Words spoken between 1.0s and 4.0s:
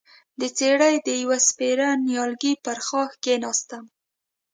د يوه سپېره نيالګي پر ښاخ کېناستم،